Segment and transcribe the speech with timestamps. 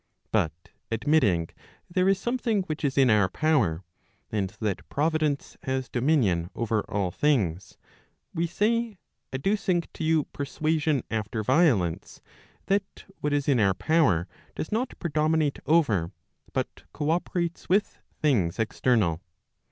[0.31, 1.49] But admitting
[1.87, 3.83] there is something which is in our power,
[4.31, 7.77] and that Providence has dominion over all things,
[8.33, 8.97] we say,
[9.31, 12.19] adducing to you persuasion after violence,
[12.65, 16.09] that what is in our power does not predominate over,
[16.51, 19.21] but co operates with things external.